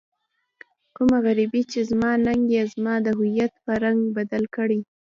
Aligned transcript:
کومه 0.95 1.17
غريبي 1.25 1.61
چې 1.71 1.79
زما 1.89 2.11
ننګ 2.25 2.43
يې 2.55 2.63
زما 2.73 2.93
د 3.05 3.07
هويت 3.17 3.53
په 3.63 3.71
رنګ 3.83 3.99
بدل 4.17 4.43
کړی. 4.55 4.79